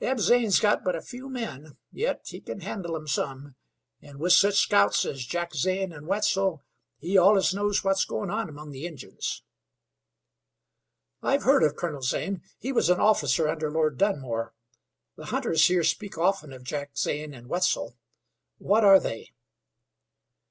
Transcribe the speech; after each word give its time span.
Eb 0.00 0.18
Zane's 0.18 0.60
got 0.60 0.82
but 0.82 0.96
a 0.96 1.02
few 1.02 1.28
men, 1.28 1.76
yet 1.92 2.22
he 2.24 2.40
kin 2.40 2.60
handle 2.60 2.96
'em 2.96 3.06
some, 3.06 3.54
an' 4.00 4.18
with 4.18 4.32
such 4.32 4.56
scouts 4.58 5.04
as 5.04 5.26
Jack 5.26 5.54
Zane 5.54 5.92
and 5.92 6.06
Wetzel, 6.06 6.62
he 6.96 7.18
allus 7.18 7.52
knows 7.52 7.84
what's 7.84 8.06
goin' 8.06 8.30
on 8.30 8.48
among 8.48 8.70
the 8.70 8.86
Injuns." 8.86 9.42
"I've 11.22 11.42
heard 11.42 11.62
of 11.62 11.76
Colonel 11.76 12.00
Zane. 12.00 12.40
He 12.58 12.72
was 12.72 12.88
an 12.88 12.98
officer 12.98 13.46
under 13.46 13.70
Lord 13.70 13.98
Dunmore. 13.98 14.54
The 15.16 15.26
hunters 15.26 15.66
here 15.66 15.84
speak 15.84 16.16
often 16.16 16.50
of 16.54 16.64
Jack 16.64 16.96
Zane 16.96 17.34
and 17.34 17.46
Wetzel. 17.46 17.98
What 18.56 18.84
are 18.84 18.98
they?" 18.98 19.32